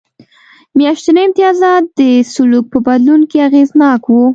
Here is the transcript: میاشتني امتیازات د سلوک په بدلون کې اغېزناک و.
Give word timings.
میاشتني 0.77 1.21
امتیازات 1.25 1.83
د 1.99 2.01
سلوک 2.33 2.65
په 2.73 2.79
بدلون 2.87 3.21
کې 3.29 3.37
اغېزناک 3.47 4.01
و. 4.09 4.15